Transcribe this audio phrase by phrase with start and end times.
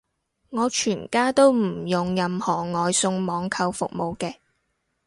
[0.49, 4.33] 我全家都唔用任何外送網購服務嘅